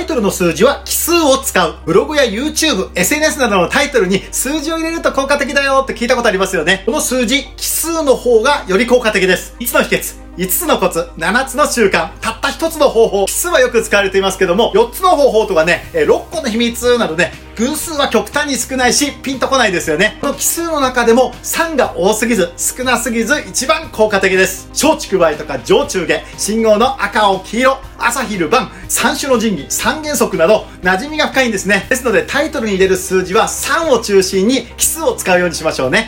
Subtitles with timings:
[0.00, 1.76] イトルの数字は奇数を使う。
[1.84, 6.82] ブログや YouTube、SNS などのタイトルに数字を入れると効果的だよって聞いたことありますよね。
[6.86, 9.54] この数字、奇数の方がより効果的です。
[9.58, 20.16] いつの秘訣5つのコツ、7つの習慣、たった1つの方法、奇数はよく使われていますけども、4つの方法とかね、6個の秘密などね、偶数は極端に少ないし、ピンとこないですよね。
[20.22, 24.70] この奇数の中でも3が多すぎず、少なすぎず一番効果的です。
[24.72, 31.86] 小竹梅とか上中下、信号の赤、を、黄色、朝昼晩、三種の神器、三原則など、馴染みが深いんですね。
[31.90, 35.98] ですのでタイトルに入れる数字は3を中心に奇数を使うようにしましょうね。